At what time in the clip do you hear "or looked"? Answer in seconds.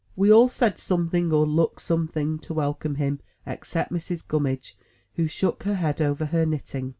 1.31-1.79